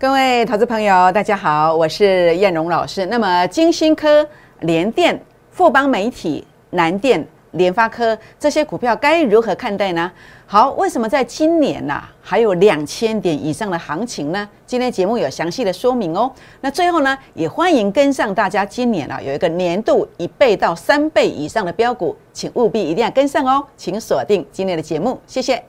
[0.00, 3.04] 各位投资朋友，大家好，我是燕荣老师。
[3.06, 4.24] 那么，金星科、
[4.60, 10.08] 联电、富邦媒体、南电、联发科这些股票该如何看待呢？
[10.46, 14.48] 好，为什么在今年呐、还有两千点以上的行情呢？
[14.64, 16.32] 今天节目有详细的说明哦。
[16.60, 25.60] 那最后呢，也欢迎跟上大家今年啊有一个年度一倍到三倍以上的标股，请务必一定要跟上哦，请锁定今天的节目，谢谢。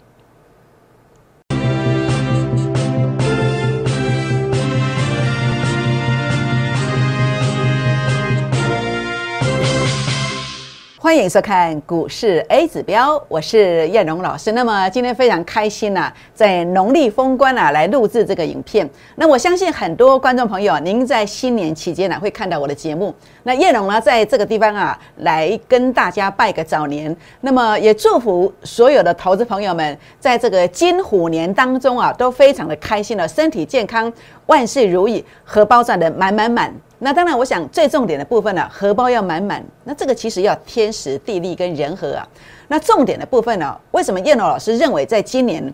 [11.09, 14.51] 欢迎收看股市 A 指标，我是燕荣老师。
[14.51, 18.87] 那么今天非常开心呐、在农历封关啊来录制这个影片。
[19.15, 23.11] 那我相信很多观众朋友，您在新年期间呢、会看到我的节目。
[23.41, 34.13] 那燕荣呢在这个地方啊来跟大家拜个早年，那么也祝福所有的投资朋友们在这个金虎年当中啊都非常的开心了，身体健康，
[34.45, 36.71] 万事如意，荷包赚得满满满。
[37.01, 39.63] 那当然，我想最重点的部分呢、荷包要满满。
[39.85, 42.27] 那这个其实要天时地利跟人和啊。
[42.67, 45.73] 那重点的部分呢、为什么燕龙老师认为在今年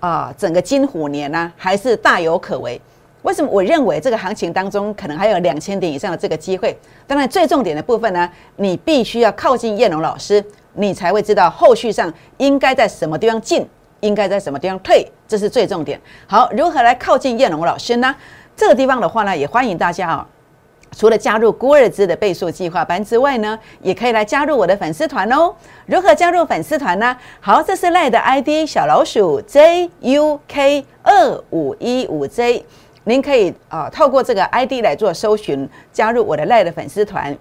[0.00, 2.80] 啊、整个金虎年呢、还是大有可为？
[3.22, 6.76] 为什么我认为这个行情当中可能还有两千点以上的这个机会？
[7.06, 10.42] 当然，最重点的部分呢，你必须要靠近燕龙老师，
[10.74, 13.66] 你才会知道后续上应该在什么地方进，
[14.00, 16.00] 应该在什么地方退，这是最重点。
[16.28, 18.14] 好，如何来靠近燕龙老师呢？
[18.56, 20.28] 这个地方的话呢，也欢迎大家啊、
[20.98, 25.54] 除了加入郭尔兹的倍数计划班之外呢，也可以来加入我的粉丝团哦。
[25.86, 27.16] 如何加入粉丝团呢？
[27.38, 32.66] 好，这是赖的 ID 小老鼠 JUK 二五一五 J，
[33.04, 37.38] 您可以啊、透过这个 ID 来做搜寻，加入我的赖的粉丝团。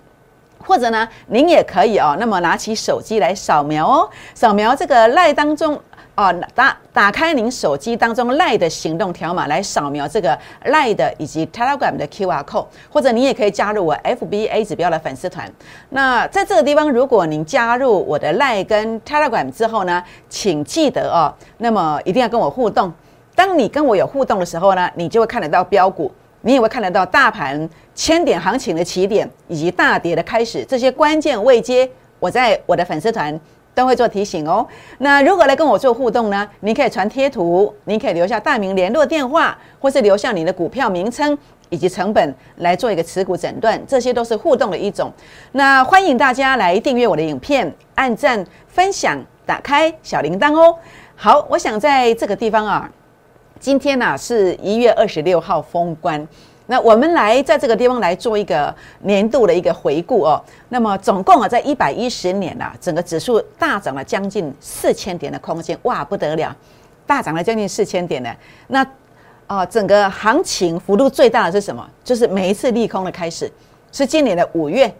[0.59, 5.79] 或者呢，您也可以哦，那么拿起手机来扫描哦，扫描这个赖当中
[6.17, 15.47] 哦，打打开您手机当中赖的行动条码来扫描这个赖的以及 Telegram 的 QR code，或者你也可以加入我 FBA 指标的粉丝团。
[15.89, 22.91] 那在这个地方，如果您加入我的赖跟 Telegram 之后呢，请记得哦，那么一定要跟我互动。
[23.35, 26.11] 当你跟我有互动的时候呢，你就会看得到标股，
[26.41, 31.87] 你也会看得到大盘千点行情的起点以及大跌的开始，这些关键位阶，
[32.17, 33.39] 我在我的粉丝团
[33.77, 34.65] 都会做提醒哦。
[34.97, 36.49] 那如果来跟我做互动呢？
[36.61, 41.37] 您可以传贴图，您可以留下大名、联络电话，或是留下你的股票名称
[41.69, 45.13] 以及成本来做一个持股诊断，这些都是互动的一种。
[45.51, 50.75] 那欢迎大家来订阅我的影片，按赞、分享、打开小铃铛哦。
[51.15, 52.89] 好，我想在这个地方啊。
[53.59, 56.27] 今天呢、是一月二十六号封关，
[56.67, 60.41] 那我们来在这个地方来做一个年度的一个回顾哦。
[60.69, 66.55] 那么总共啊，在一百一十年啊，整个指数大涨了将近四千点的空间，哇，不得了，
[67.05, 68.29] 大涨了将近四千点呢。
[68.67, 68.85] 那
[69.47, 71.89] 啊、整个行情幅度最大的是什么？
[72.03, 73.49] 就是每一次利空的开始，
[73.91, 74.93] 是今年的五月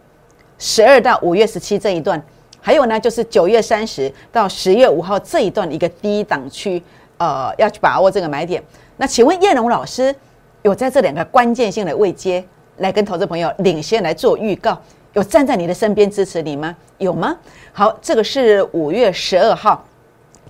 [0.58, 2.20] 十二到五月十七这一段，
[2.60, 6.82] 还有呢，就是九月三十到十月五号这一段一个低档区。
[7.18, 8.62] 呃，要去把握这个买点。
[8.96, 10.14] 那请问叶龙老师
[10.62, 12.44] 有在这两个关键性的位阶
[12.78, 14.80] 来跟投资朋友领先来做预告，
[15.12, 16.76] 有站在你的身边支持你吗？
[16.98, 17.36] 有吗？
[17.72, 19.84] 好，这个是五月十二号，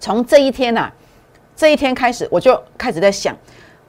[0.00, 0.92] 从这一天呐、啊，
[1.54, 3.36] 这一天开始我就开始在想。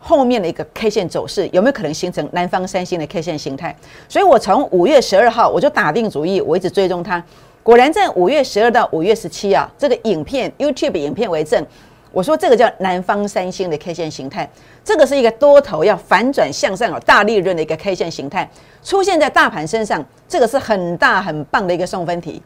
[0.02, 3.75] 后面的一个 K 线走势有没有可能形成南方三星的 K 线形态？
[4.07, 7.22] 所以我从五月十二号我就打定主意，我一直追踪它。
[7.62, 11.66] 果然在五月十二到五月十七啊，这个影片 YouTube 影片为证。
[12.12, 14.50] 我说这个叫南方三星的 K 线形态，
[14.84, 18.50] 这个是一个多头要反转向上有大利润的一个 K 线形态，
[18.84, 22.42] 出现在大盘身上，这个是很大很棒的一个送分题。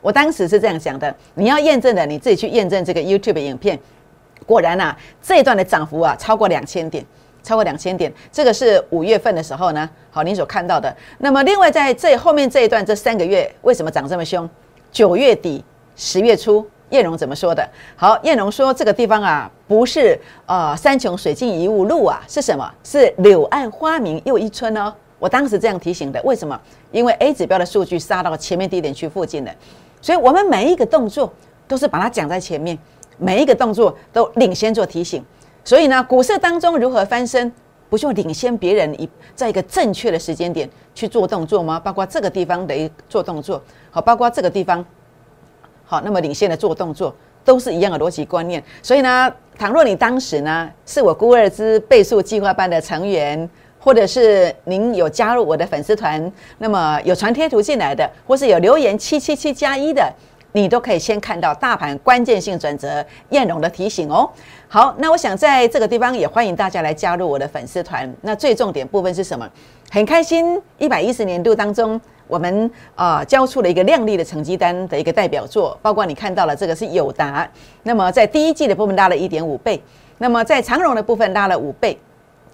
[0.00, 3.78] 我当时是这样讲的，你要验证的，你自己去验证这个 YouTube 影片。
[4.46, 7.04] 果然啊，这一段的涨幅啊超过两千点，
[7.42, 10.96] 超过两千点，这个是五月份的时候呢，好，您所看到的。
[11.18, 14.48] 那么另外在这后面这一段这三个月为什么涨这么凶？
[14.92, 15.64] 九月底、
[15.96, 16.64] 十月初。
[16.90, 17.68] 叶荣怎么说的？
[17.96, 22.70] 好，叶荣说这个地方啊，不是呃山穷水尽疑无路啊，是什么？
[22.82, 24.92] 是柳暗花明又一村哦。
[25.18, 26.58] 我当时这样提醒的，为什么？
[26.92, 29.52] 因为 A 指标的数据杀到前面低点区附近了，
[30.00, 31.32] 所以我们每一个动作
[31.66, 32.78] 都是把它讲在前面，
[33.18, 35.22] 每一个动作都领先做提醒。
[35.64, 37.52] 所以呢，股市当中如何翻身，
[37.90, 41.78] 不就领先别人一在一个正确的时间点去做动作吗？
[41.78, 43.60] 包括这个地方的一做动作，
[43.90, 44.82] 好，包括这个地方。
[45.90, 53.48] 好，那么领先的做动作都是一样的逻辑观念，所以呢，倘若你当时呢是我孤二之倍数计划班的成员，
[53.80, 60.12] 或者是您有加入我的粉丝团，那么有传贴图进来的，或是有留言七七七加一的，
[60.52, 64.28] 你都可以先看到大盘关键性转折燕荣的提醒哦。
[64.68, 68.14] 好，那我想在这个地方也欢迎大家来加入我的粉丝团。
[68.20, 69.48] 那最重点部分是什么？
[69.90, 77.48] 很开心，一百一十年度当中，我们啊交出了一个亮丽的成绩单的一个代表作，包括你看到了这个是友达，
[77.82, 79.82] 那么在第一季的部分拉了一点五倍，
[80.18, 81.98] 那么在长荣的部分拉了五倍，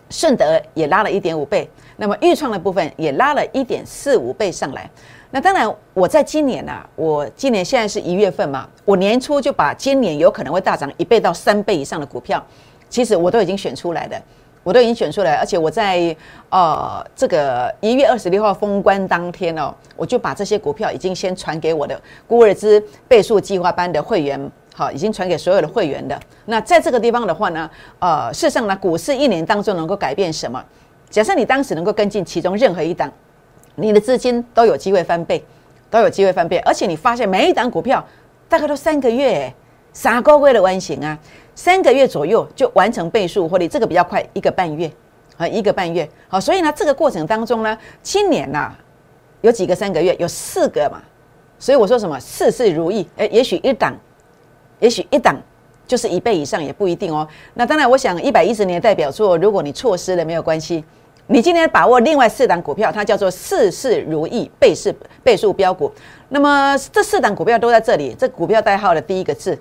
[0.08, 4.88] 顺德也拉了一点五倍，那么豫创的部分也拉了一点四五倍上来。
[5.30, 12.40] 那当然，我在今年呐，我今年现在是一月份嘛，我年初就把今年有可能会大涨一倍到三倍以上的股票，
[12.88, 14.22] 其实我都已经选出来的。
[14.64, 16.16] 我都已经选出来，而且我在
[16.48, 26.18] 呃这个一月二十六号封关当天哦，我就把这些股票已经先传给我的孤儿之倍数计划班的会员，好，已经传给所有的会员的。
[26.46, 30.64] 那在这个地方的话呢，呃，事实上呢，股市一年当中能够改变什么？
[31.10, 33.12] 假设你当时能够跟进其中任何一档，
[33.74, 35.44] 你的资金都有机会翻倍，
[35.90, 38.02] 都有机会翻倍，而且你发现每一档股票
[38.48, 39.52] 大概都三个月，
[39.92, 41.18] 傻高贵的弯形啊。
[41.54, 44.90] 三个月左右就完成倍数获利，这个比较快，一个半月
[45.36, 46.08] 啊，一个半月。
[46.28, 48.72] 好，所以呢，这个过程当中呢，今年呐
[49.40, 51.00] 有几个三个月，有四个嘛。
[51.58, 53.96] 所以我说什么事事如意，哎，也许一档，
[54.80, 55.40] 也许一档
[55.86, 57.26] 就是一倍以上也不一定哦。
[57.54, 60.84] 那当然，我想一百一十年代表作，如果你错失了没有关系，
[61.28, 64.92] 你今天把握另外四档股票，它叫做事事如意倍数
[65.22, 65.90] 倍数标股。
[66.28, 69.58] 那么这四档股票都在这里，这股票代号的第一个字。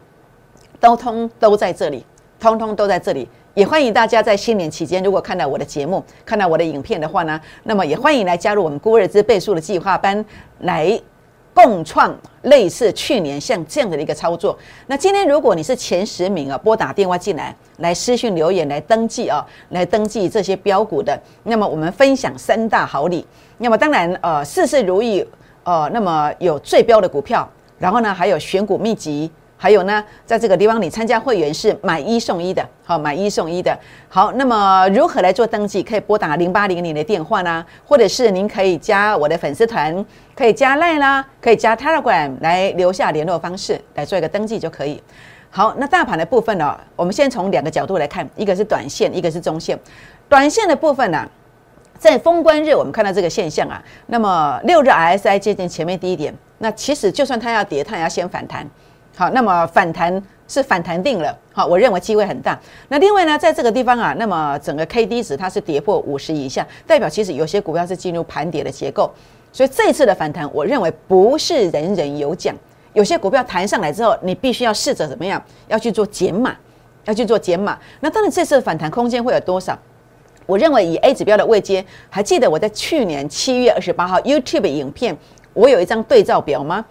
[0.84, 2.06] 都通都在这里，
[2.38, 3.26] 通通都在这里。
[3.54, 10.26] 也欢迎大家在新年期间，如果看到我的节目、看到我的影片的话呢，那么也欢迎来加入我们孤日之倍数的计划班，
[10.60, 11.00] 来
[11.54, 14.60] 共创类似去年像这样的一个操作。
[14.88, 23.26] 那今天如果你是前十名啊，拨打电话进来，来私讯留言来登记啊，来登记这些标股的，那么我们分享三大好礼。
[23.58, 25.26] 那么当然呃，事事如意
[25.64, 29.32] 呃，那么有最标的股票，然后呢还有选股秘籍。
[29.64, 33.74] 还有呢，在这个地方你参加会员是买一送一的，好，买一送一的。
[34.10, 35.82] 好，那么如何来做登记？
[35.82, 40.06] 可以拨打零八零零的电话呢，或者是您可以加我的粉丝团，
[40.36, 45.02] 可以加 Line 啦，可以加 Telegram 来留下联络方式来做一个登记就可以。
[45.50, 49.80] 好，那大盘的部分呢，我们先从两个角度来看，一个是短线，一个是中线。
[50.28, 51.26] 短线的部分呢，
[51.98, 58.70] 在封关日我们看到这个现象啊，那么六日 RSI 接近前面低点，那其实就算它要跌，它也要先反弹。
[59.16, 62.60] 好，那么反弹是反弹定了，好，我认为机会很大。
[62.88, 69.12] 那另外呢，在这个地方啊，那么整个 K D 值它是跌破五十以下，代表其实有些股票是进入盘跌的结构。
[69.52, 72.56] 所以这次的反弹，我认为不是人人有奖。
[72.94, 76.56] 有些股票弹上来之后，你必须要试着怎么样，要去做减码，
[77.06, 77.78] 要去做减码。
[78.00, 79.78] 那当然这次的反弹空间会有多少？
[80.46, 85.16] 我认为以 A 指标的位阶，还记得我在去年七月二十八号 YouTube 影片，
[85.54, 86.84] 我有一张对照表吗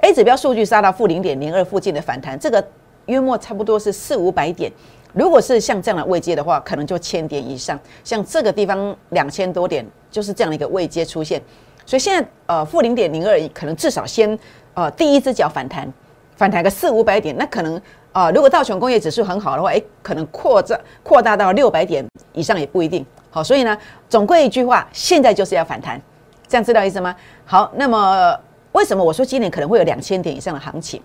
[0.00, 2.64] ？A 指标数据杀到负零点零二附近的反弹，这个
[3.06, 4.70] 约莫差不多是四五百点。
[5.14, 7.78] 如果是像这样的位阶的话，可能就千点以上。
[8.04, 11.42] 像这个地方两千多点，就是这样的一个位阶出现。
[11.86, 14.38] 所以现在呃负零点零二，可能至少先
[14.74, 15.90] 呃第一只脚反弹，
[16.36, 17.80] 反弹个四五百点，那可能
[18.12, 23.04] 啊如果道琼工业指数很好的话，诶，可能扩大扩大到六百点以上也不一定。
[23.30, 23.76] 好，所以呢，
[24.10, 26.00] 总归一句话，现在就是要反弹，
[26.46, 27.16] 这样知道意思吗？
[27.46, 28.38] 好，那么。
[28.78, 31.02] 为什么我说今年可能会有两千点以上的行情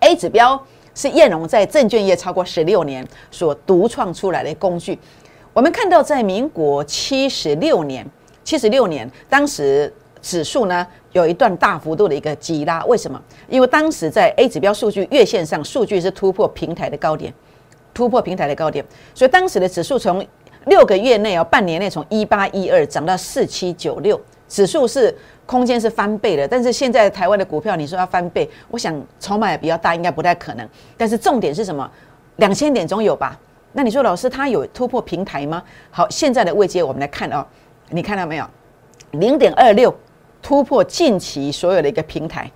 [0.00, 0.58] ？A 指标
[0.94, 4.98] 是燕荣在证券业超过十六年所独创出来的工具。
[5.52, 8.06] 我们看到，在民国七十六年，
[8.44, 9.92] 七十六年当时
[10.22, 12.82] 指数呢有一段大幅度的一个急拉。
[12.86, 13.22] 为什么？
[13.46, 17.30] 因为当时在 A 指标数据月线上，数据是突破平台的高点，
[17.92, 18.82] 突破平台的高点，
[19.14, 20.26] 所以当时的指数从
[20.64, 24.18] 六个月内哦，半年内从一八一二涨到四七九六，
[24.48, 25.14] 指数是。
[25.46, 30.68] 空间是翻倍的，但是现在台湾的股票，你说要翻倍，我想筹码也比较大，应该不太可能。
[30.96, 31.88] 但是重点是什么？
[32.36, 33.38] 两千点总有吧？
[33.72, 35.62] 那你说老师，他有突破平台吗？
[35.90, 37.46] 好，现在的位阶我们来看哦，
[37.90, 38.46] 你看到没有？
[39.12, 39.94] 零点二六
[40.42, 42.50] 突破近期所有的一个平台，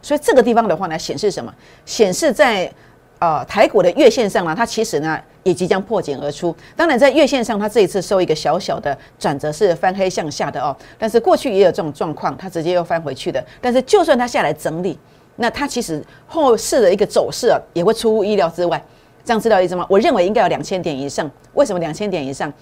[0.00, 1.52] 所以这个地方的话呢，显示什么？
[1.84, 2.72] 显示在。
[3.18, 6.54] 呃，台股的月线上呢，它其实呢也即将破茧而出。
[6.76, 10.76] 当然，在月线上，它这一次收一个小小的转折，是翻黑向下的哦。
[10.96, 13.44] 但是过去也有这种状况，它直接又翻回去的。
[13.60, 14.96] 但是就算它下来整理，
[15.36, 18.80] 那它其实后市的一个走势啊，也会出乎意料之外。
[19.24, 19.84] 这样知道意思吗？
[19.90, 21.30] 我认为应该有两千点以上。
[21.54, 22.52] 为什么两千点以上？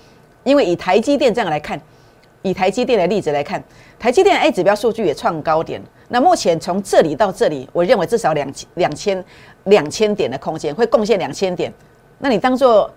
[0.43, 1.79] 因为以台积电这样来看，
[2.49, 3.63] 以台积电的例子来看，
[3.99, 5.83] 台积电 A 指标数据也创高点。
[6.09, 9.25] 那目前从这里到这里，我认为至少两千两千。
[9.67, 11.73] 两千点的空间会贡献两千点，
[12.21, 12.89] 那你当做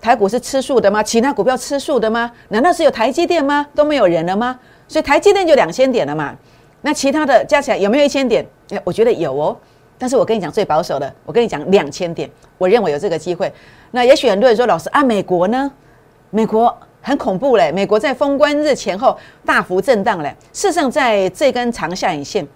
[0.00, 1.02] 台股是吃素的吗？
[1.02, 2.32] 其他股票吃素的吗？
[2.48, 3.66] 难道是有台积电吗？
[3.74, 4.58] 都没有人了吗？
[4.88, 6.34] 所以台积电就两千点了嘛？
[6.80, 8.42] 那其他的加起来有没有一千点？
[8.84, 9.54] 我觉得有哦。
[9.98, 13.52] 但是我跟你讲最保守的，我跟你讲两千点，我认为有这个机会。
[13.90, 15.70] 那也许很多人说，老师啊，美国呢？
[16.30, 20.34] 美国很恐怖嘞，美国在封关日前后大幅震荡嘞。
[20.54, 22.46] 事实上，在这根长下影线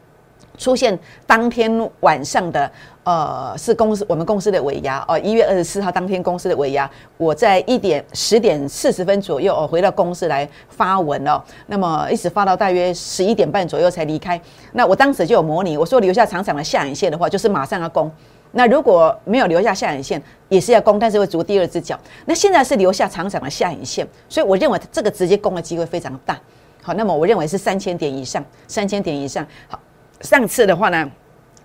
[0.56, 2.70] 出现当天晚上的。
[3.04, 14.38] 呃，是公司我们公司的尾牙哦，一月二十四号当天公司的尾牙，我在一点十点四十分左右哦回到公司来发文哦，那么一直发到大约十一点半左右才离开。
[14.72, 18.12] 那我当时就有模拟，我说留下长长的下影线的话，就是马上要攻。
[18.52, 21.98] 那如果没有留下下影线，也是要攻，但是会逐第二只脚。
[22.26, 26.38] 那现在是留下长长的下影线，所以我认为这个直接攻的机会非常大。
[26.82, 29.46] 好，那么我认为是三千点以上，三千点以上。
[29.68, 29.78] 好，
[30.20, 31.10] 上次的话呢，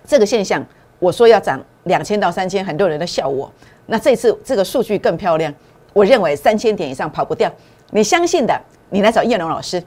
[0.05, 0.65] 这个现象。
[0.99, 3.51] 我说要涨两千到三千，很多人都笑我。
[3.87, 5.53] 那这次这个数据更漂亮，
[5.91, 7.51] 我认为三千点以上跑不掉。
[7.91, 8.57] 你相信的，
[8.89, 9.83] 你来找叶龙老师，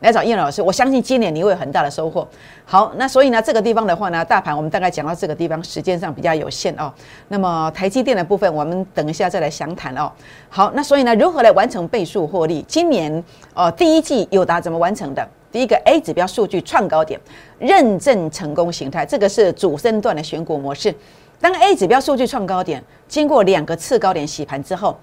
[0.00, 0.60] 来找叶龙老师。
[0.60, 2.26] 我相信今年你会有很大的收获。
[2.64, 6.92] 好，那所以呢，这个地方的话呢，大盘我们大概讲到这个地方，时间上比较有限哦。
[7.28, 10.10] 那么台积电的部分，我们等一下再来详谈哦。
[10.48, 12.64] 好，那所以呢，如何来完成倍数获利？
[12.68, 13.22] 今年
[13.54, 15.26] 哦，第一季友达怎么完成的？
[15.52, 17.18] 第一个 A 指标数据创高点，
[17.58, 20.94] 认证成功形态，这个是主升段的选股模式。
[21.40, 24.98] 当 A 指标数据创高点，经过两个次高点洗盘之后，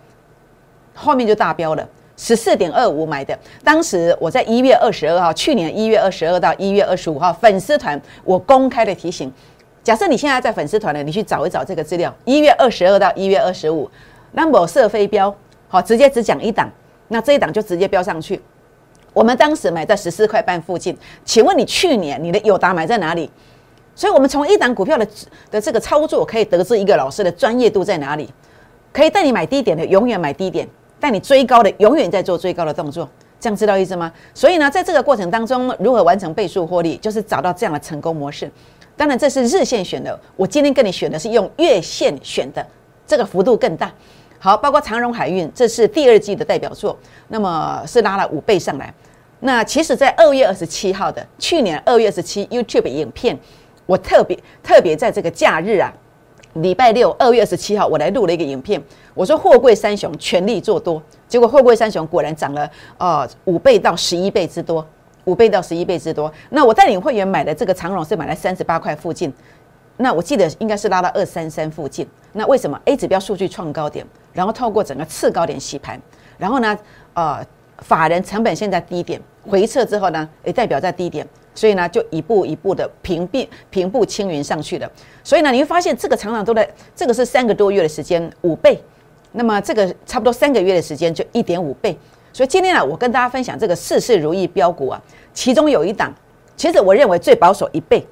[0.94, 3.38] 后面就大标了，十四点二五买的。
[3.64, 9.32] 当时我在一月二十二号，去年一月二十二到一月二十五号，粉丝团我公开的提醒，
[9.84, 13.90] 假设你现在在粉丝团呢，你去找一找这个资料，一月二十二到一月二十五，
[14.32, 15.36] 那么设飞标，
[15.68, 16.70] 好，直接只讲一档，
[17.08, 18.42] 那这一档就直接标上去。
[19.14, 23.30] 我们当时买在十四块半附近，请问你去年你的友达买在哪里？
[23.96, 25.08] 所以，我们从一档股票的
[25.52, 28.28] 的这个操作，可以得知一个老师的专业度在哪里。
[28.92, 30.66] 可以带你买低点的，永远买低点；
[31.04, 33.10] 但你追高的，永远在做追高的动作。
[33.38, 34.10] 这样知道意思吗？
[34.34, 38.50] 所以呢，在这个过程当中，如何完成倍数获利，就是找到这样的成功模式。
[38.96, 42.66] 当然，这是日线选的，我今天跟你选的是用月线选的，
[43.06, 43.92] 这个幅度更大。
[44.40, 48.94] 好，包括长荣海运，这是第二季的代表作，那么是拉了五倍上来。
[49.42, 53.38] 那其实，在二月二十七号的去年二月二十七 YouTube 影片，
[53.86, 55.92] 我特别特别在这个假日啊，
[56.56, 58.82] 礼拜六二月二十七号，我来录了一个影片。
[59.14, 64.86] 我说货柜三雄全力做多，结果货柜三雄果然涨了呃五倍到十一倍之多，
[65.26, 66.32] 五倍到十一倍之多。
[66.50, 69.34] 那我带领会员买的这个长荣是买在三十八块附近，
[69.98, 72.08] 那我记得应该是拉到二三三附近。
[72.34, 74.06] 那为什么 A 指标数据创高点？
[74.32, 76.00] 然后透过整个次高点洗盘，
[76.38, 76.78] 然后呢，
[77.14, 77.46] 呃，
[77.80, 84.92] 法人成本现在低点回撤之后呢，也代表在低点，所以呢，就一步一步的平并平步青云上去了。
[85.24, 88.82] 所以呢，你会发现这个常常都在，这个是三个多月的时间五倍，
[89.32, 91.98] 那么这个差不多三个月的时间就一点五倍。
[92.32, 95.02] 所以今天呢，我跟大家分享这个事事如意标股啊，
[95.34, 96.12] 其中有一档，
[96.58, 98.04] 其实我认为最保守一倍，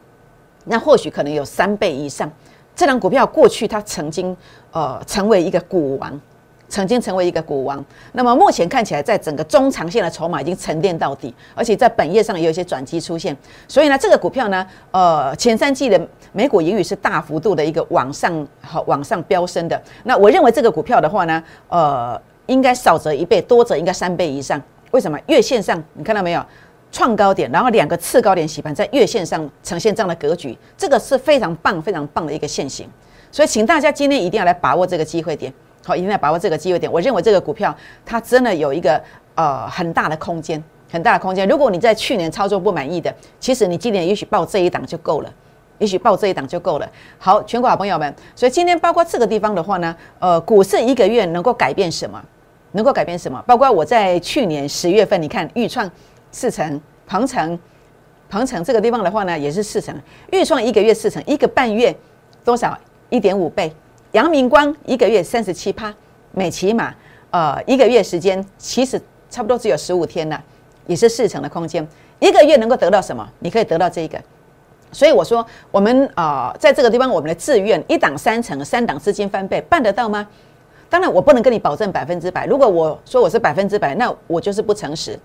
[0.66, 2.32] 那或许可能有三倍以上。
[2.76, 4.36] 这档股票过去它曾经
[4.72, 6.20] 呃成为一个股王，
[6.72, 7.84] 曾经成为一个股王。
[8.14, 13.36] 那么目前看起来，在整个中长线的筹码已经沉淀到底，而且在本业上也有一些转机出现。
[13.68, 16.02] 所以呢，这个股票呢，呃，前三季的
[16.32, 19.80] 美股盈余是大幅度的一个往上好往上飙升的。
[20.06, 24.60] 那我认为这个股票的话呢，呃，应该少则一倍，多则应该三倍以上。
[24.92, 25.20] 为什么？
[25.28, 26.42] 月线上你看到没有？
[26.94, 32.86] 创高点，然后两个次高点洗盘，在月线上呈现这样的格局，这个是非常棒、非常棒的一个线型。
[33.32, 35.54] 所以，请大家今天一定要来把握这个机会点，
[35.86, 36.92] 好，一定要把握这个机会点。
[36.92, 39.02] 我认为这个股票它真的有一个
[39.36, 41.48] 呃很大的空间，很大的空间。
[41.48, 45.34] 如果你在去年操作不满意的，其实你今年也许报这一档就够了，
[45.80, 46.90] 也许报这一档就够了。
[47.18, 52.24] 好，全国好朋友们，所以今天包括这个地方的话呢，呃，股市一个月能够改变什么？
[52.74, 53.44] 能够改变什么？
[53.46, 55.90] 包括我在去年十月份，你看预创。
[56.34, 57.60] 四成，鹏程，
[58.30, 59.94] 鹏程这个地方的话呢，也是四成。
[60.32, 61.94] 预创一个月四成，一个半月
[62.46, 62.78] 多少？
[63.10, 63.70] 一点五倍。
[64.12, 65.94] 阳明光一个月三十七趴，
[66.32, 66.94] 美骑马
[67.30, 70.42] 呃一个月时间其实差不多只有十五天了，
[70.86, 71.86] 也是四成的空间。
[72.20, 73.28] 一个月能够得到什么？
[73.40, 74.22] 你可以得到这个。
[74.92, 80.28] 所以我说，我们啊在这个地方，我们的志愿一档三成，三档资金翻倍，办得到吗？
[80.90, 82.46] 当然，我不能跟你保证百分之百。
[82.46, 85.18] 如果我说我是百分之百，那我就是不诚实。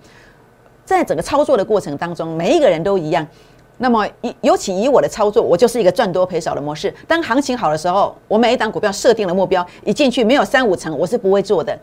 [0.85, 3.27] 在整个操作的过程当中，每一个人都一样。
[3.79, 6.93] 那么，尤尤其以我的操作，我就是一个赚多赔少的模式。
[7.07, 11.79] 当行情好的时候，我每一档股票设定了目标，一进去没有三五成，我是不会做的。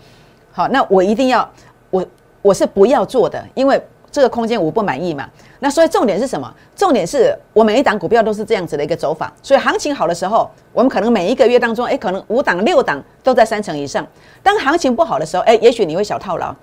[0.52, 1.48] 好，那我一定要，
[1.92, 2.04] 我
[2.42, 3.80] 我是不要做的，因为
[4.12, 5.30] 这个空间我不满意嘛。
[5.60, 6.52] 那所以重点是什么？
[6.76, 9.32] 重点是我每一档股票都是这样子的一个走法。
[9.42, 14.06] 所以行情好的时候，我们可能每一个月当中，哎，可能五档六档都在三成以上。
[14.42, 16.56] 当行情不好的时候，哎，也许你会小套牢。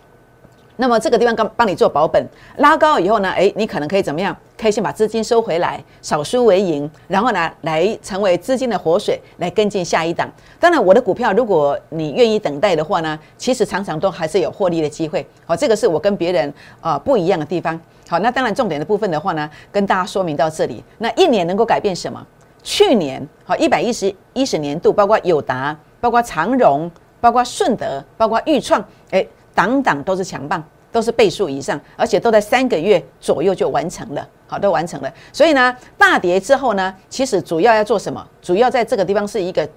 [0.81, 4.35] 那么这个地方刚帮你做保本，拉高以后呢，诶，你可能可以怎么样？
[4.57, 10.27] 可以先把资金收回来，少输为赢，然后呢，来成为资金的活水，来跟进下一档。
[10.59, 15.27] 当然，我的股票如果你愿意等待的话呢，其实常常都还是有获利的机会。
[15.45, 17.79] 好，这个是我跟别人啊不一样的地方。
[18.09, 20.83] 好，那当然重点的部分的话呢，跟大家说明到这里。
[20.97, 22.27] 那一年能够改变什么？
[22.63, 29.29] 去年好一百一十一十年度，包括友达，包括长荣，包括顺德，包括裕创，诶。
[29.55, 35.13] 档档都是强棒，都是倍数以上，而且都在三个月左右就完成了，好，都完成了。
[35.33, 38.27] 所以呢，大跌之后呢，其实主要要做什么？
[38.41, 39.69] 主要在这个地方是一个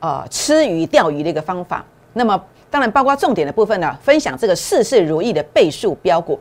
[0.00, 1.84] 呃吃鱼钓鱼的一个方法。
[2.12, 6.38] 那么当然包括重点的部分呢，分享这个事事如意的倍数标股。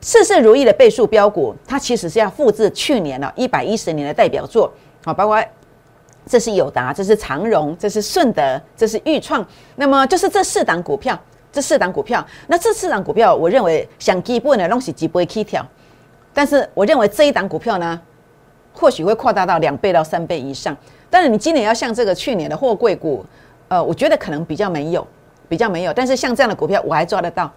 [0.00, 4.70] 事事如意的倍数标股，它其实是要复制去年了一百一十年的代表作，
[5.02, 5.42] 好，包括
[6.26, 11.18] 这是友达，这是长荣，这是顺德，这是裕创，那么就是这四档股票。
[11.54, 15.64] 这四档股票，那这四档股票，我认为想基本的东西基不会起跳，
[16.32, 18.00] 但是我认为这一档股票呢，
[18.72, 20.76] 或许会扩大到两倍到三倍以上。
[21.08, 23.24] 但是你今年要像这个去年的货柜股，
[23.68, 25.06] 呃，我觉得可能比较没有，
[25.48, 25.92] 比较没有。
[25.92, 27.48] 但是像这样的股票，我还抓得到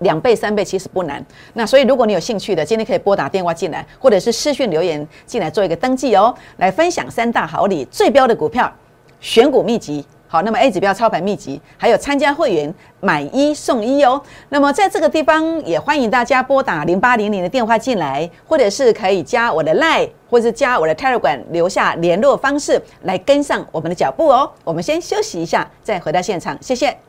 [0.00, 1.24] 两倍三倍，其实不难。
[1.54, 8.70] 那所以如果你有兴趣的，今天可以拨打电话进来，或者是私讯留言进来做一个登记哦，来分享三大好礼，最标的股票
[9.18, 10.04] 选股秘籍。
[10.30, 14.20] 好，那么 A 指标操盘秘籍，还有参加会员买一送一哦。
[14.50, 24.52] 那么在这个地方也欢迎大家拨打零八零零的电话进来，或者是可以加我的 Line，或者是加我的 Telegram 留下联络方式来跟上我们的脚步哦。
[24.64, 27.07] 我们先休息一下，再回到现场，谢谢。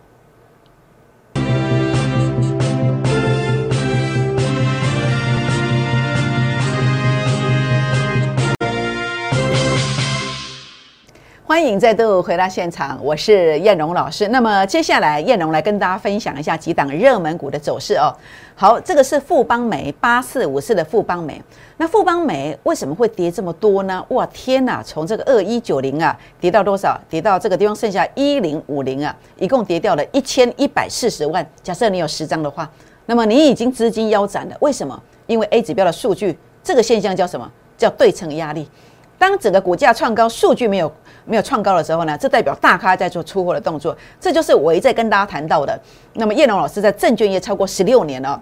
[11.50, 14.28] 欢迎再度回到现场，我是燕荣老师。
[14.28, 18.14] 那么接下来，燕荣来跟大家分享一下几档热门股的走势哦。
[18.54, 21.42] 好，这个是富邦煤八四五四的富邦煤。
[21.78, 24.06] 那富邦煤为什么会跌这么多呢？
[24.10, 24.84] 哇，天哪！
[24.84, 26.96] 从这个二一九零啊，跌到多少？
[27.10, 31.44] 跌到这个地方剩下一零五零啊，一共跌掉了一千一百四十万。
[31.64, 32.70] 假设你有十张的话，
[33.08, 34.58] 那么你已经资金腰斩了。
[34.60, 35.02] 为什么？
[35.26, 37.52] 因为 A 指标的数据，这个现象叫什么？
[37.76, 38.70] 叫对称压力。
[39.18, 40.90] 当整个股价创高，数据没有。
[41.30, 45.80] 没有创高的时候呢，这代表大咖在做出货的动作，这就是我一再跟大家谈到的。
[46.14, 48.42] 那么叶龙老师在证券业超过十六年了，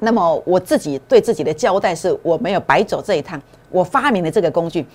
[0.00, 4.86] 那么我自己对自己的交代是我没有白走这一趟，我发明了这个工具，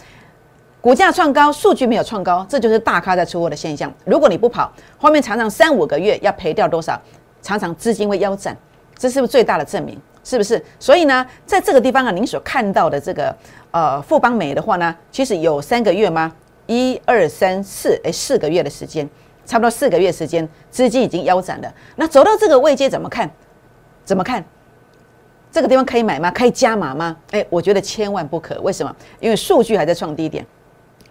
[0.80, 3.92] 股价创高，数据没有创高，这就是大咖在出货的现象。
[4.06, 7.02] 如果你不跑，后面常常三五个月要赔掉多少，
[7.42, 8.56] 常常资金会腰斩，
[8.96, 10.00] 这是不是最大的证明？
[10.24, 10.64] 是不是？
[10.80, 13.36] 所以呢，在这个地方啊，您所看到的这个
[13.72, 16.32] 呃富邦美的话呢，其实有三个月吗？
[16.68, 19.10] 一二三四，哎，四个月的时间，
[19.46, 21.74] 差不多四个月时间，资金已经腰斩了。
[21.96, 23.30] 那走到这个位阶怎么看？
[24.06, 24.44] 怎么看？
[25.52, 26.32] 这个地方可以买吗？
[26.32, 27.18] 可以加码吗？
[27.32, 28.62] 哎，我觉得千万不可。
[28.62, 28.96] 为什么？
[29.20, 30.46] 因为数据还在创低点，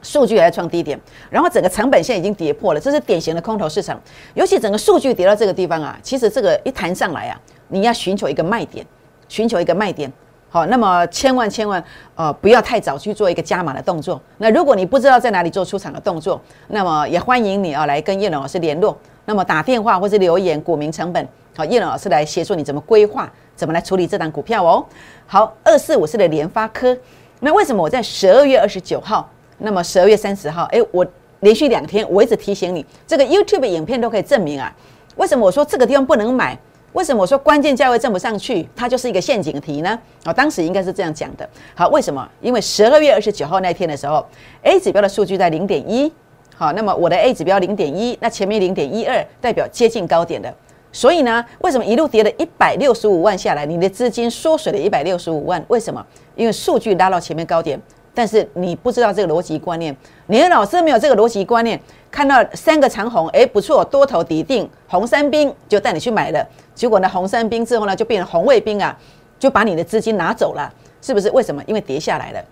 [0.01, 4.01] 数据还在创低点，然后整个成本线已经跌破了，这是典型的空头市场。
[4.33, 8.87] 尤其整个数据跌到这个地方啊，其实这个一弹上来啊，你要寻求一个卖点，
[9.29, 10.11] 寻求一个卖点。
[10.53, 11.83] 好，那么千万千万，
[12.17, 14.21] 呃，不要太早去做一个加码的动作。
[14.39, 18.99] 那如果你不知道在哪里做出场的动作，那么也欢迎你啊来跟叶龙老师联络。
[19.27, 24.85] 那么打电话或是留言，股民成本，好，叶龙老师来协助你怎么规划，怎么来处理这档股票哦。
[25.25, 26.99] 好，二四五四的联发科，
[27.39, 31.07] 那为什么我在十二月二十九号，那么十二月三十号，哎，我
[31.41, 34.75] 连续两天我一直提醒你，这个 YouTube 影片都可以证明啊，
[35.15, 36.59] 为什么我说这个地方不能买？
[36.93, 39.97] 为什么我说关键价位挣不上去，它就是一个陷阱题呢？
[40.25, 41.49] 啊，当时应该是这样讲的。
[41.75, 42.29] 好，为什么？
[42.41, 44.27] 因为十二月二十九号那天的时候
[44.63, 46.13] ，A 指标的数据在零点一，
[46.57, 50.53] 好，那么我的 A 指标零点一，那前面零点一二代表接近高点的，
[50.91, 55.65] 所以呢，为什么一路跌了一百六十五万下来，你的资金缩水了一百六十五万？
[55.69, 56.05] 为什么？
[56.35, 57.81] 因为数据拉到前面高点。
[58.13, 59.97] 但是你不知道这个逻辑观念，
[60.27, 68.97] 你的老师没有这个逻辑观念，看到三个长红，哎，不错，多头底定，红三兵就带你去买了，结果呢，红三兵之后呢，就变成红卫兵啊，
[69.39, 71.31] 就把你的资金拿走了，是不是？
[71.31, 71.63] 为什么？
[71.67, 72.45] 因为跌下来了，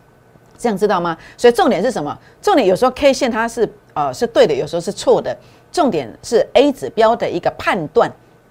[0.56, 1.16] 这样知道吗？
[1.36, 2.16] 所以重点是什么？
[2.40, 5.36] 重点有时候 K 线它是呃是对的，有时候是错的，
[5.72, 8.10] 重点是 A 指标的一个判断。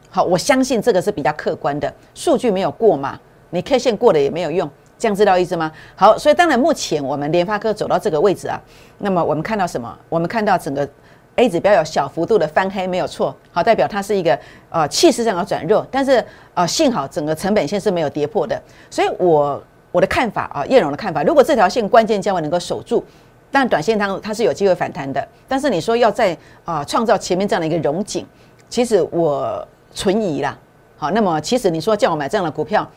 [0.09, 3.17] 好，我相信这个是比较客观的，数据没有过嘛，
[3.49, 4.69] 你 K 线过了也没有用。
[4.97, 5.71] 这样知道意思吗？
[5.95, 8.59] 好，所以当然目前我们联发科走到这个位置啊，
[8.99, 9.97] 那么我们看到什么？
[10.09, 10.87] 我们看到整个
[11.35, 14.37] A 指标有小幅度的翻黑，没有错，好，代表它是一个
[14.69, 16.23] 呃气势上要转弱，但是
[16.55, 23.03] 呃幸好整个成本线是没有跌破的，所以我我的看法啊，叶荣的看法，如果这条线关键价位能够守住，
[23.51, 28.25] 但短线当中它是有机会反弹的，但是你说要在啊创造前面这样的一个熔景，
[28.67, 30.57] 其实我存疑啦。
[30.97, 32.89] 好，那么其实你说叫我买这样的股票，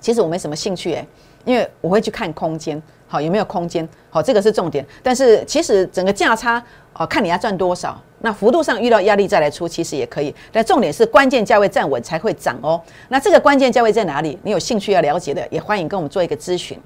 [0.00, 1.06] 其实我没什么兴趣诶，
[1.44, 4.84] 因为我会去看空间，好有没有空间，好这个是重点。
[5.02, 6.62] 但是其实整个价差
[6.94, 10.34] 哦，看你要赚多少，那幅度上遇到压力再来出，其实也可以。
[10.52, 12.80] 但重点是关键价位站稳才会涨哦。
[13.08, 14.38] 那这个关键价位在哪里？
[14.42, 16.78] 你有兴趣要了解的，也欢迎跟我们做一个咨询。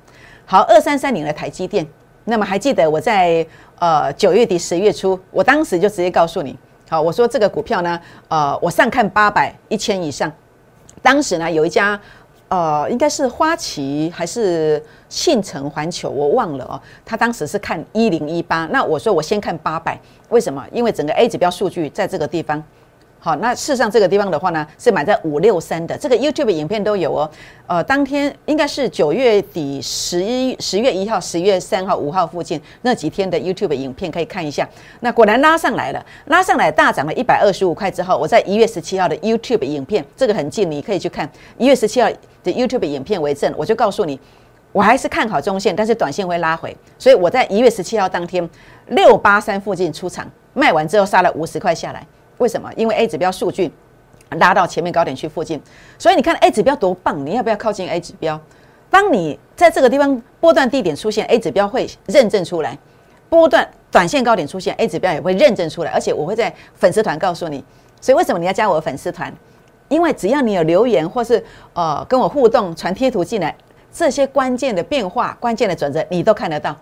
[0.47, 1.87] 好，二三三零的台积电，
[2.25, 3.45] 那么还记得我在
[3.79, 6.57] 呃九月底十月初，我当时就直接告诉你，
[6.88, 10.31] 好，我说这个股票呢，呃，我上看八百一千以上。
[11.03, 12.01] 当时呢，有一家
[12.55, 16.81] 呃，应该是花旗还是信诚环球，我忘了哦。
[17.05, 20.64] 他当时是看一零一八，那我说我先看八百，为什么？
[20.71, 22.62] 因为整个 A 指标数据在这个地方。
[23.25, 27.31] 好，那事实上这个地方的话呢，是买在五六三的，这个 YouTube 影片都有哦。
[27.67, 34.69] 呃，当天应该是九月底十一十月一号、十月三号、五号附近那几天的 YouTube 影片可以看一下。
[35.01, 42.11] 那果然拉上来了，拉上来大涨了一百二十五块之后，我在一月十七号的 YouTube 影片，这个很近，你可以去看一月十七号
[42.43, 44.21] 的 YouTube 影片为证，我就告诉你，
[44.71, 48.47] 我还是看好中线，但是短线会拉回，所以我在一月十七号当天
[48.89, 52.07] 六八三附近出场，卖完之后杀了五十块下来。
[52.38, 52.70] 为什么？
[52.77, 53.70] 因为 A 指标数据
[54.38, 55.61] 拉到前面高点区附近，
[55.99, 57.25] 所以你看 A 指标多棒！
[57.25, 58.40] 你要不要靠近 A 指标？
[58.90, 62.77] 当你在这个地方波段低点出现，A 指标会认证出来；
[63.29, 65.90] 波段短线高点出现，A 指标也会认证出来。
[65.90, 67.64] 而且我会在粉丝团告诉你。
[68.01, 69.33] 所以为什么你要加我的粉丝团？
[69.88, 71.42] 因为只要你有留言或是
[71.73, 73.55] 呃跟我互动、传贴图进来，
[73.92, 76.77] 这些关键的变化、关键的转折，你都看得到，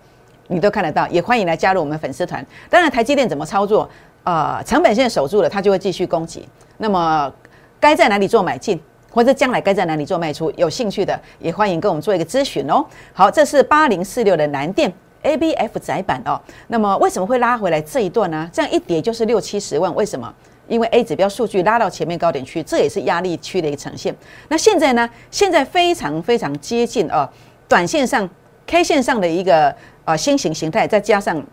[0.49, 1.07] 你都看得到。
[1.09, 2.45] 也欢迎来加入我们粉丝团。
[2.69, 3.89] 当然，台积电怎么操作？
[4.25, 6.49] 呃，成本线守住了，它就会继续攻击。
[6.79, 7.33] 那么，
[7.81, 8.81] 该在哪里做买进，
[9.11, 10.49] 或者将来该在哪里做卖出？
[10.57, 12.85] 有兴趣的也欢迎跟我们做一个咨询哦。
[13.13, 16.41] 好，这是八零四六的南电 A B F 窄板哦。
[16.69, 18.49] 那么为什么会拉回来这一段呢？
[18.53, 20.33] 这样一跌就是六七十万，为什么？
[20.69, 24.15] 因为 A 指标数据拉到前面高点区，这也是压力区的一个呈现。
[24.49, 25.11] 那现在呢？
[25.33, 27.29] 现在非常非常接近哦，
[27.69, 28.29] 短线上
[28.67, 31.45] K 线上的一个呃新型形态，再加上。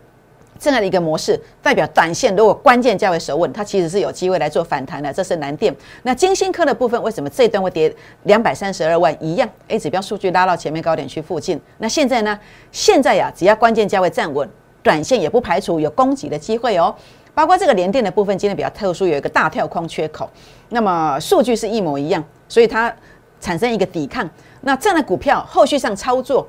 [0.60, 5.10] 这样的一个模式，代表短线如果关键价位守稳，它其实是有机会来做反弹的。
[5.10, 5.74] 这是南电。
[6.02, 7.92] 那金星科的部分，为什么这一段会跌
[8.24, 9.16] 两百三十二万？
[9.18, 11.58] 一样，A 指标数据拉到前面高点区附近。
[11.78, 12.38] 那现在呢？
[12.70, 14.46] 现在呀，只要关键价位站稳，
[14.82, 16.94] 短线也不排除有攻击的机会哦。
[17.32, 20.28] 包括这个联电的部分，今天比较特殊，有一个大跳空缺口。
[20.68, 22.94] 那么数据是一模一样，所以它
[23.40, 24.28] 产生一个抵抗。
[24.60, 26.46] 那这样的股票后续上操作，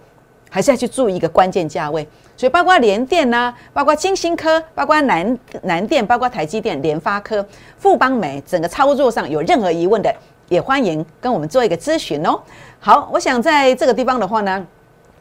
[0.50, 2.06] 还是要去注意一个关键价位。
[2.42, 7.46] 所以包括联电呐，包括金星科，包括南南电，包括台积电、联发科、
[7.78, 10.12] 富邦美，整个操作上有任何疑问的，
[10.50, 12.42] 也欢迎跟我们做一个咨询哦。
[12.80, 14.66] 好，我想在这个地方的话呢，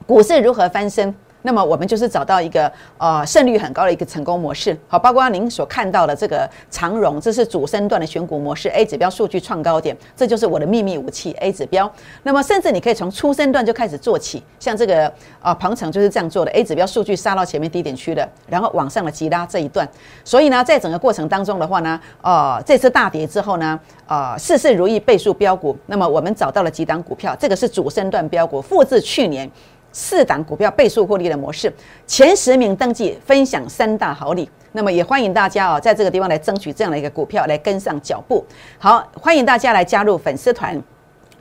[0.07, 1.15] 股市如何翻身？
[1.43, 11.91] 那么我们就是找到一个呃胜率很高的一个成功模式，好，包括您所看到的这个长荣，这是主升段的选股模式，A 指标数据创高点，这就是我的秘密武器 A 指标。
[12.23, 19.89] 那么甚至你可以从初升段就开始做起，像这个呃鹏程就是这样做的，A 指标数据杀到前面低点区的，然后往上的急拉这一段。
[20.25, 29.51] 所以呢，在整个过程当中的话呢，呃这次大跌之后呢，呃事事如意倍数标股，那么我们找到了几档股票，这个是主升段标股，复制去年。
[29.93, 31.73] 四档股票倍数获利的模式，
[32.07, 34.49] 前十名登记分享三大好礼。
[34.73, 38.45] 那么也欢迎大家啊，在这个地方来争取这样的一个股票，来跟上脚步。
[38.79, 40.81] 好，欢迎大家来加入粉丝团。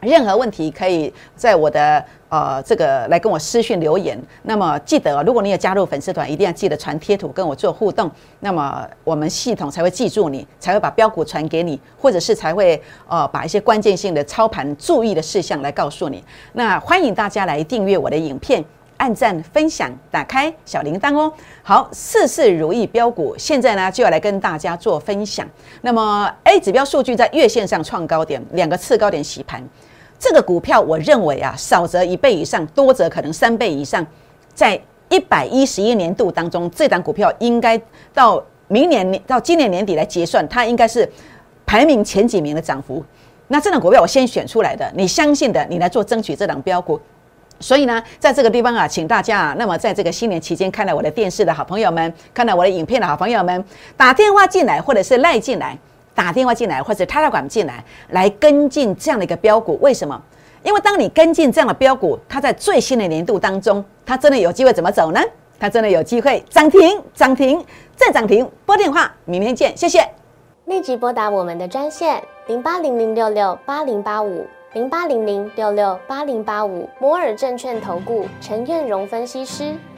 [0.01, 4.17] 任何问题可以在我的呃这个来跟我私讯留言。
[4.43, 8.09] 那么记得，如果你有加入粉丝团，一定要记得传贴图跟我做互动。
[8.39, 16.23] 那么我们系统才会记住你，才会把标股传给你，或者是才会呃把一些关键性的操盘注意的事项来告诉你。
[16.53, 18.63] 那欢迎大家来订阅我的影片，
[18.97, 21.31] 按赞、分享、打开小铃铛哦。
[21.63, 25.47] 好，事事如意标股，现在呢就要来跟大家做分享。
[25.81, 29.63] 那么 A 指标数据在月线上创高点，两个次高点洗盘。
[30.19, 34.05] 这个股票，我认为啊，少则一倍以上，多则可能三倍以上。
[34.53, 37.81] 在一百一十一年度当中，这档股票应该
[38.13, 41.09] 到明年年到今年年底来结算，它应该是
[41.65, 43.03] 排名前几名的涨幅。
[43.47, 46.99] 那这档股票我先选出来的，你相信的，你来做争取这档标股。
[47.61, 53.63] 所以呢，在这个地方啊，请大家啊，那么在这个新年期间看到我的电视的好朋友们，看到我的影片的好朋友们，
[53.97, 55.77] 打电话进来或者是赖进来。
[56.19, 60.21] 打电话进来或者他 a 管进来，来跟进这样的一个标股，为什么？
[60.63, 65.21] 因为当你跟进这样的标股，它在最新的年度当中，它真的有机会怎么走呢？
[65.57, 68.45] 它真的有机会涨停、涨停再涨停。
[68.65, 70.05] 拨电话，明天见，谢谢。
[70.65, 79.73] 立即拨打我们的专线零八零零六六八零八五零八零零六六八零八五摩尔证券投顾陈彦荣分析师。